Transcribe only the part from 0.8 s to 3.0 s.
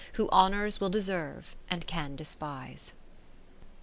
deserve, and can despise.